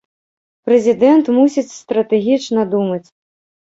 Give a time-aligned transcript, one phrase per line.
[0.69, 3.05] Прэзідэнт мусіць стратэгічна думаць.